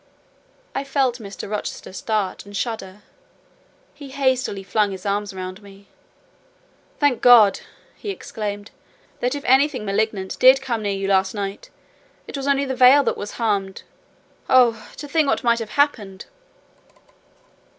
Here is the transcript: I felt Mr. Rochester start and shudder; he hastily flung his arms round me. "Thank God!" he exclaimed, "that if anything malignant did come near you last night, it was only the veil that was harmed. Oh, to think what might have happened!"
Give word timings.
I 0.73 0.83
felt 0.83 1.19
Mr. 1.19 1.47
Rochester 1.47 1.93
start 1.93 2.43
and 2.43 2.57
shudder; 2.57 3.03
he 3.93 4.09
hastily 4.09 4.63
flung 4.63 4.89
his 4.89 5.05
arms 5.05 5.31
round 5.31 5.61
me. 5.61 5.89
"Thank 6.99 7.21
God!" 7.21 7.59
he 7.95 8.09
exclaimed, 8.09 8.71
"that 9.19 9.35
if 9.35 9.45
anything 9.45 9.85
malignant 9.85 10.39
did 10.39 10.59
come 10.59 10.81
near 10.81 10.91
you 10.91 11.07
last 11.07 11.35
night, 11.35 11.69
it 12.25 12.35
was 12.35 12.47
only 12.47 12.65
the 12.65 12.73
veil 12.73 13.03
that 13.03 13.15
was 13.15 13.33
harmed. 13.33 13.83
Oh, 14.49 14.89
to 14.97 15.07
think 15.07 15.27
what 15.27 15.43
might 15.43 15.59
have 15.59 15.69
happened!" 15.77 16.25